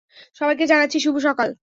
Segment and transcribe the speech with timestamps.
[0.35, 1.49] সবাইকে জানাচ্ছি, শুভ সকাল!